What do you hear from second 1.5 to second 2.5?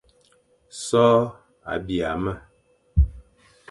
a bîa me,